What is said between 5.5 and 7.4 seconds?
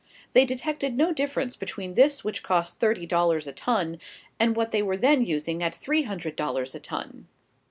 at three hundred dollars a ton.